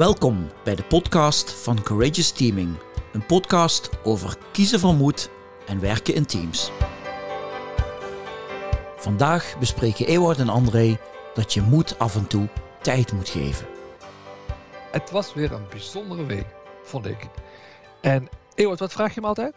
[0.00, 2.78] Welkom bij de podcast van Courageous Teaming.
[3.12, 5.30] Een podcast over kiezen van moed
[5.66, 6.70] en werken in teams.
[8.96, 10.98] Vandaag bespreken Ewout en André
[11.34, 12.48] dat je moed af en toe
[12.82, 13.66] tijd moet geven.
[14.90, 16.46] Het was weer een bijzondere week,
[16.82, 17.28] vond ik.
[18.00, 19.54] En Ewout, wat vraag je me altijd?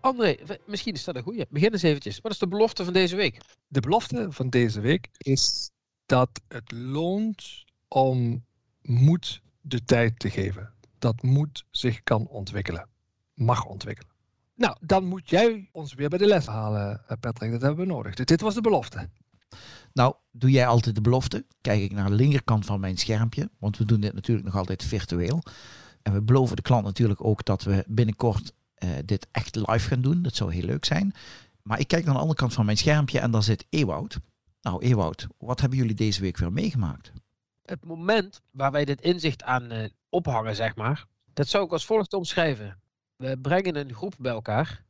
[0.00, 0.36] André,
[0.66, 1.46] misschien is dat een goeie.
[1.48, 2.20] Begin eens eventjes.
[2.20, 3.40] Wat is de belofte van deze week?
[3.68, 5.70] De belofte van deze week is
[6.06, 8.44] dat het loont om
[8.82, 10.72] moed de tijd te geven.
[10.98, 12.88] Dat moed zich kan ontwikkelen.
[13.34, 14.10] Mag ontwikkelen.
[14.54, 17.50] Nou, dan moet jij ons weer bij de les halen, eh, Patrick.
[17.50, 18.14] Dat hebben we nodig.
[18.14, 19.08] Dit was de belofte.
[19.92, 21.46] Nou, doe jij altijd de belofte?
[21.60, 24.84] Kijk ik naar de linkerkant van mijn schermpje, want we doen dit natuurlijk nog altijd
[24.84, 25.42] virtueel.
[26.02, 30.00] En we beloven de klant natuurlijk ook dat we binnenkort uh, dit echt live gaan
[30.00, 30.22] doen.
[30.22, 31.14] Dat zou heel leuk zijn.
[31.62, 34.18] Maar ik kijk naar de andere kant van mijn schermpje en daar zit Ewoud.
[34.62, 37.12] Nou, Ewoud, wat hebben jullie deze week weer meegemaakt?
[37.62, 41.86] Het moment waar wij dit inzicht aan uh, ophangen, zeg maar, dat zou ik als
[41.86, 42.80] volgt omschrijven.
[43.16, 44.82] We brengen een groep bij elkaar.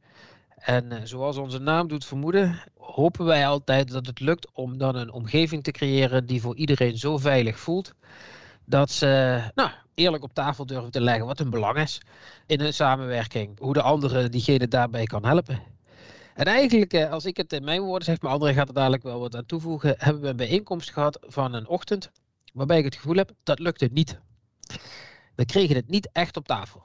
[0.57, 4.97] En uh, zoals onze naam doet vermoeden, hopen wij altijd dat het lukt om dan
[4.97, 7.95] een omgeving te creëren die voor iedereen zo veilig voelt.
[8.65, 12.01] Dat ze nou, eerlijk op tafel durven te leggen wat hun belang is
[12.47, 13.59] in een samenwerking.
[13.59, 15.63] Hoe de andere diegene daarbij kan helpen.
[16.35, 19.03] En eigenlijk, eh, als ik het in mijn woorden zeg, maar André gaat er dadelijk
[19.03, 22.11] wel wat aan toevoegen, hebben we een bijeenkomst gehad van een ochtend
[22.53, 24.21] waarbij ik het gevoel heb, dat lukte niet.
[25.35, 26.85] We kregen het niet echt op tafel.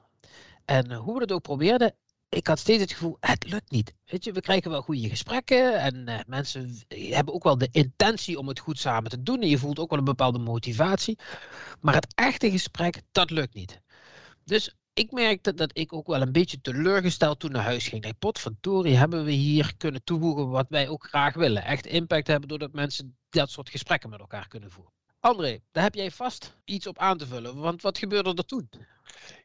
[0.66, 1.96] En hoe we het ook probeerden,
[2.30, 3.94] ik had steeds het gevoel, het lukt niet.
[4.06, 8.40] Weet je, we krijgen wel goede gesprekken en uh, mensen hebben ook wel de intentie
[8.40, 9.42] om het goed samen te doen.
[9.42, 11.18] En je voelt ook wel een bepaalde motivatie.
[11.82, 13.82] Maar het echte gesprek, dat lukt niet.
[14.44, 18.06] Dus ik merkte dat ik ook wel een beetje teleurgesteld toen naar huis ging.
[18.06, 21.64] Ik potverdorie, hebben we hier kunnen toevoegen wat wij ook graag willen.
[21.64, 24.97] Echt impact hebben doordat mensen dat soort gesprekken met elkaar kunnen voeren.
[25.20, 27.58] André, daar heb jij vast iets op aan te vullen.
[27.58, 28.70] Want wat gebeurde er toen?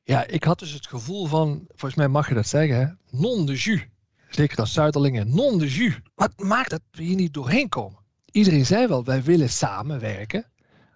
[0.04, 3.18] Ja, ik had dus het gevoel van, volgens mij mag je dat zeggen, hè?
[3.18, 3.86] non de jus.
[4.30, 6.00] Zeker als Zuiderlingen, non de jus.
[6.14, 7.98] Wat maakt dat we hier niet doorheen komen?
[8.30, 10.50] Iedereen zei wel, wij willen samenwerken.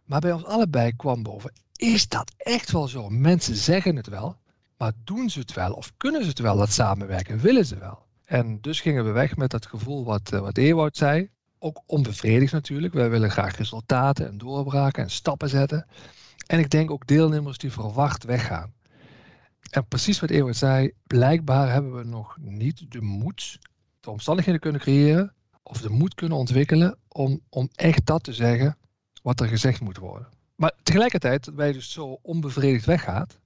[0.04, 3.08] Maar bij ons allebei kwam boven, is dat echt wel zo?
[3.08, 4.36] Mensen zeggen het wel,
[4.76, 5.72] maar doen ze het wel?
[5.72, 7.38] Of kunnen ze het wel, dat samenwerken?
[7.38, 8.04] Willen ze wel?
[8.24, 11.30] En dus gingen we weg met dat gevoel wat, eh, wat zei
[11.66, 12.94] ook onbevredigd natuurlijk.
[12.94, 15.86] Wij willen graag resultaten en doorbraken en stappen zetten.
[16.46, 18.72] En ik denk ook deelnemers die verwacht weggaan.
[19.70, 23.58] En precies wat Ewout zei, blijkbaar hebben we nog niet de moed,
[24.00, 28.76] de omstandigheden kunnen creëren of de moed kunnen ontwikkelen om, om echt dat te zeggen
[29.22, 30.28] wat er gezegd moet worden.
[30.54, 33.38] Maar tegelijkertijd, dat wij dus zo onbevredigd weggaat,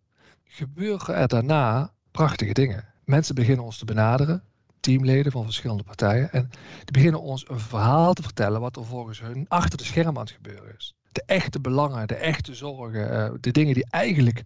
[0.44, 2.84] gebeuren er daarna prachtige dingen.
[3.04, 4.42] Mensen beginnen ons te benaderen
[4.80, 6.32] teamleden van verschillende partijen.
[6.32, 6.50] En
[6.84, 10.22] die beginnen ons een verhaal te vertellen wat er volgens hun achter de schermen aan
[10.22, 10.94] het gebeuren is.
[11.12, 14.42] De echte belangen, de echte zorgen, uh, de dingen die eigenlijk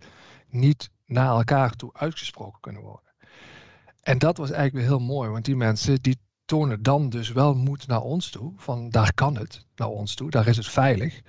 [0.49, 3.13] niet naar elkaar toe uitgesproken kunnen worden.
[4.03, 7.55] En dat was eigenlijk weer heel mooi, want die mensen die tonen dan dus wel
[7.55, 8.53] moed naar ons toe.
[8.57, 11.21] Van daar kan het naar ons toe, daar is het veilig.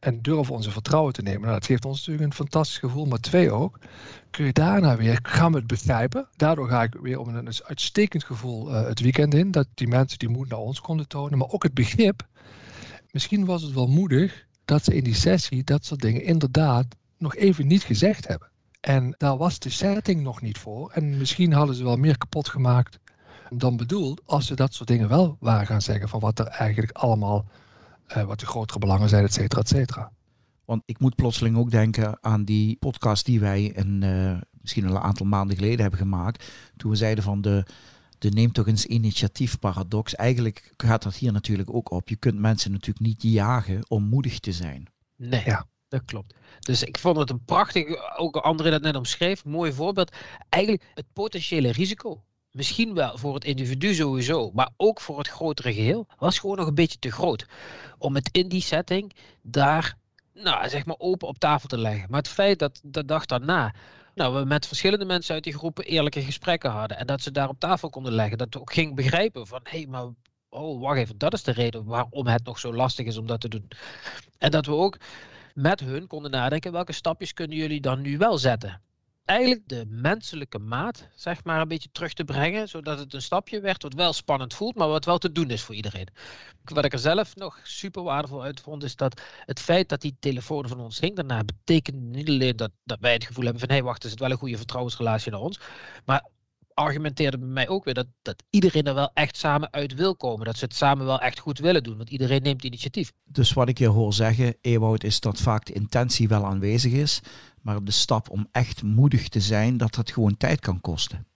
[0.00, 1.40] En durven onze vertrouwen te nemen.
[1.40, 3.06] Nou, dat geeft ons natuurlijk een fantastisch gevoel.
[3.06, 3.78] Maar twee ook,
[4.30, 6.28] kun je daarna weer, gaan we het begrijpen.
[6.36, 9.50] Daardoor ga ik weer om een uitstekend gevoel uh, het weekend in.
[9.50, 11.38] Dat die mensen die moed naar ons konden tonen.
[11.38, 12.26] Maar ook het begrip.
[13.10, 16.86] Misschien was het wel moedig dat ze in die sessie dat soort dingen inderdaad
[17.18, 18.50] nog even niet gezegd hebben.
[18.80, 20.90] En daar was de setting nog niet voor.
[20.90, 22.98] En misschien hadden ze wel meer kapot gemaakt
[23.52, 26.92] dan bedoeld als ze dat soort dingen wel waren gaan zeggen van wat er eigenlijk
[26.92, 27.44] allemaal,
[28.16, 30.12] uh, wat de grotere belangen zijn, et cetera, et cetera.
[30.64, 34.94] Want ik moet plotseling ook denken aan die podcast die wij in, uh, misschien al
[34.94, 36.44] een aantal maanden geleden hebben gemaakt.
[36.76, 37.66] Toen we zeiden van de,
[38.18, 40.14] de neem toch eens initiatief paradox.
[40.14, 42.08] Eigenlijk gaat dat hier natuurlijk ook op.
[42.08, 44.86] Je kunt mensen natuurlijk niet jagen om moedig te zijn.
[45.16, 45.42] Nee.
[45.44, 45.66] Ja.
[45.88, 46.34] Dat klopt.
[46.60, 50.16] Dus ik vond het een prachtig, ook André dat net omschreef, mooi voorbeeld.
[50.48, 55.72] Eigenlijk het potentiële risico misschien wel voor het individu sowieso, maar ook voor het grotere
[55.72, 57.46] geheel, was gewoon nog een beetje te groot.
[57.98, 59.12] Om het in die setting
[59.42, 59.96] daar,
[60.34, 62.10] nou, zeg maar open op tafel te leggen.
[62.10, 63.74] Maar het feit dat de dag daarna,
[64.14, 67.48] nou, we met verschillende mensen uit die groepen eerlijke gesprekken hadden en dat ze daar
[67.48, 70.06] op tafel konden leggen, dat we ook gingen begrijpen van, hé, hey, maar
[70.48, 73.40] oh, wacht even, dat is de reden waarom het nog zo lastig is om dat
[73.40, 73.68] te doen.
[74.38, 74.96] En dat we ook
[75.54, 78.80] met hun konden nadenken, welke stapjes kunnen jullie dan nu wel zetten?
[79.30, 82.68] Eigenlijk de menselijke maat, zeg maar, een beetje terug te brengen.
[82.68, 85.62] Zodat het een stapje werd wat wel spannend voelt, maar wat wel te doen is
[85.62, 86.08] voor iedereen.
[86.64, 90.16] Wat ik er zelf nog super waardevol uit vond, is dat het feit dat die
[90.20, 93.70] telefoon van ons ging daarna, betekent niet alleen dat, dat wij het gevoel hebben van
[93.70, 95.60] hey, wacht, is het wel een goede vertrouwensrelatie naar ons.
[96.04, 96.28] Maar
[96.74, 100.46] argumenteerde bij mij ook weer dat, dat iedereen er wel echt samen uit wil komen.
[100.46, 103.12] Dat ze het samen wel echt goed willen doen, want iedereen neemt initiatief.
[103.24, 107.20] Dus wat ik je hoor zeggen, Ewout, is dat vaak de intentie wel aanwezig is,
[107.62, 111.26] Maar de stap om echt moedig te zijn, dat dat gewoon tijd kan kosten.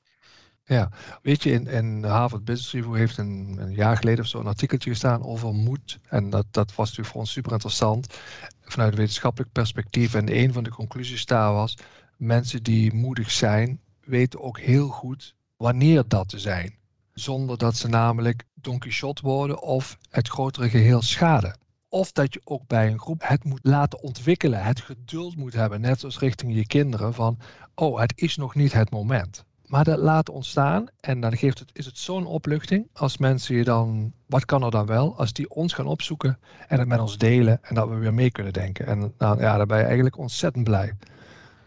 [0.66, 0.90] Ja,
[1.22, 4.46] weet je, in, in Harvard Business Review heeft een, een, jaar geleden of zo een
[4.46, 5.98] artikeltje gestaan over moed.
[6.08, 8.18] En dat, dat was natuurlijk voor ons super interessant
[8.60, 10.14] vanuit een wetenschappelijk perspectief.
[10.14, 11.76] En een van de conclusies daar was,
[12.16, 16.78] mensen die moedig zijn, weten ook heel goed wanneer dat te zijn.
[17.12, 21.58] Zonder dat ze namelijk Don Quixote worden of het grotere geheel schaden.
[21.94, 25.80] Of dat je ook bij een groep het moet laten ontwikkelen, het geduld moet hebben,
[25.80, 27.38] net zoals richting je kinderen van,
[27.74, 29.44] oh, het is nog niet het moment.
[29.66, 33.64] Maar dat laten ontstaan en dan geeft het, is het zo'n opluchting als mensen je
[33.64, 36.38] dan, wat kan er dan wel, als die ons gaan opzoeken
[36.68, 38.86] en het met ons delen en dat we weer mee kunnen denken.
[38.86, 40.92] En nou, ja, daar ben je eigenlijk ontzettend blij.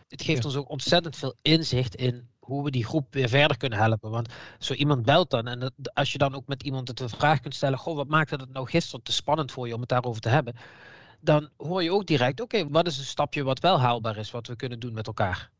[0.07, 3.79] Het geeft ons ook ontzettend veel inzicht in hoe we die groep weer verder kunnen
[3.79, 4.11] helpen.
[4.11, 7.39] Want zo iemand belt dan en als je dan ook met iemand het een vraag
[7.39, 10.21] kunt stellen, goh, wat maakte het nou gisteren te spannend voor je om het daarover
[10.21, 10.55] te hebben?
[11.19, 14.47] Dan hoor je ook direct, oké, wat is een stapje wat wel haalbaar is, wat
[14.47, 15.51] we kunnen doen met elkaar?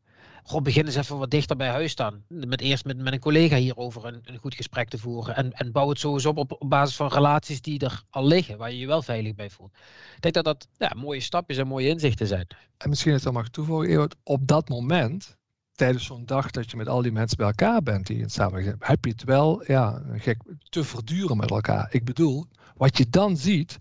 [0.42, 2.24] Goh, begin eens even wat dichter bij huis staan.
[2.28, 5.36] Met eerst met, met een collega hierover een, een goed gesprek te voeren.
[5.36, 8.72] En, en bouw het sowieso op, op basis van relaties die er al liggen, waar
[8.72, 9.72] je je wel veilig bij voelt.
[10.16, 12.46] Ik denk dat dat ja, mooie stapjes en mooie inzichten zijn.
[12.76, 15.36] En misschien het dan mag toevoegen, op dat moment
[15.78, 18.76] tijdens zo'n dag dat je met al die mensen bij elkaar bent die in samen
[18.78, 21.88] heb je het wel ja, gek, te verduren met elkaar.
[21.90, 22.46] Ik bedoel,
[22.76, 23.76] wat je dan ziet,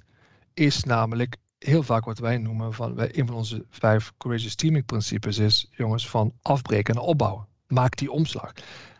[0.53, 5.37] is namelijk heel vaak wat wij noemen van een van onze vijf courageous teaming principes
[5.37, 7.47] is, jongens, van afbreken en opbouwen.
[7.67, 8.51] Maak die omslag.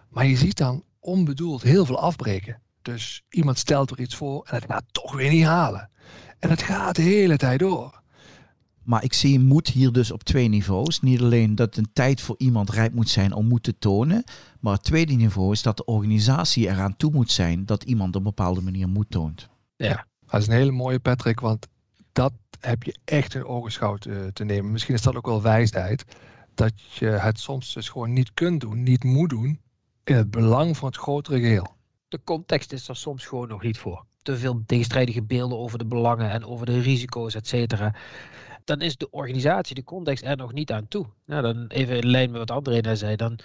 [0.09, 2.62] Maar je ziet dan onbedoeld heel veel afbreken.
[2.81, 5.89] Dus iemand stelt er iets voor en het gaat toch weer niet halen.
[6.39, 8.01] En het gaat de hele tijd door.
[8.83, 11.01] Maar ik zie moed hier dus op twee niveaus.
[11.01, 14.24] Niet alleen dat een tijd voor iemand rijp moet zijn om moed te tonen.
[14.59, 18.15] Maar het tweede niveau is dat de organisatie eraan toe moet zijn dat iemand op
[18.15, 19.50] een bepaalde manier moed toont.
[19.75, 21.68] Ja, dat is een hele mooie Patrick, want
[22.18, 24.72] dat heb je echt in ogenschouw te, te nemen.
[24.72, 26.06] Misschien is dat ook wel wijsheid.
[26.54, 29.62] Dat je het soms dus gewoon niet kunt doen, niet moet doen,
[30.04, 31.75] in het belang van het grotere geheel.
[32.08, 34.06] De context is er soms gewoon nog niet voor.
[34.22, 37.96] Te veel tegenstrijdige beelden over de belangen en over de risico's, et cetera
[38.68, 41.06] dan is de organisatie, de context er nog niet aan toe.
[41.25, 43.40] Nou, dan even in lijn met wat André net zei, dan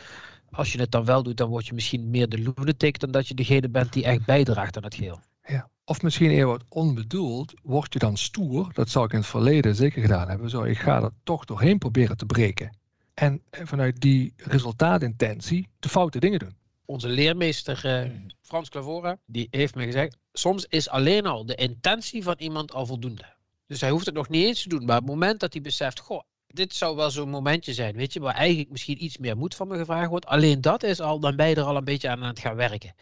[0.50, 3.28] als je het dan wel doet, dan word je misschien meer de lunatic dan dat
[3.28, 5.20] je degene bent die echt bijdraagt aan het geheel.
[5.44, 5.68] Ja.
[5.84, 9.74] Of misschien eerder wat onbedoeld, word je dan stoer, dat zou ik in het verleden
[9.74, 12.76] zeker gedaan hebben, zo ik ga er toch doorheen proberen te breken.
[13.14, 16.56] En vanuit die resultaatintentie de foute dingen doen.
[16.84, 18.10] Onze leermeester eh,
[18.42, 22.86] Frans Clavora, die heeft me gezegd, soms is alleen al de intentie van iemand al
[22.86, 23.24] voldoende.
[23.66, 24.84] Dus hij hoeft het nog niet eens te doen.
[24.84, 28.12] Maar op het moment dat hij beseft, goh, dit zou wel zo'n momentje zijn, weet
[28.12, 30.26] je, waar eigenlijk misschien iets meer moed van me gevraagd wordt.
[30.26, 32.56] Alleen dat is al, dan ben je er al een beetje aan aan het gaan
[32.56, 32.94] werken.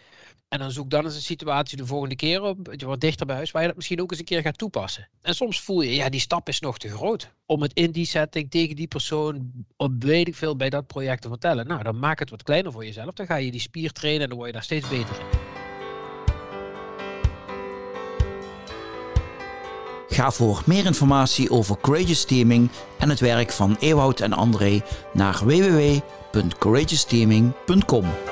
[0.50, 3.50] En dan zoek dan eens een situatie de volgende keer op, wordt dichter bij huis,
[3.50, 5.08] waar je dat misschien ook eens een keer gaat toepassen.
[5.22, 7.30] En soms voel je, ja, die stap is nog te groot.
[7.46, 11.22] Om het in die setting tegen die persoon, op weet ik veel, bij dat project
[11.22, 11.66] te vertellen.
[11.66, 13.14] Nou, dan maak het wat kleiner voor jezelf.
[13.14, 15.26] Dan ga je die spier trainen en dan word je daar steeds beter in.
[20.08, 24.82] Ga voor meer informatie over Courageous Teaming en het werk van Ewout en André
[25.12, 28.29] naar www.courageousteaming.com.